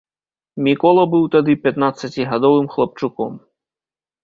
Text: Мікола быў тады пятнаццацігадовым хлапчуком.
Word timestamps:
Мікола 0.67 1.03
быў 1.11 1.23
тады 1.35 1.53
пятнаццацігадовым 1.67 2.73
хлапчуком. 2.75 3.31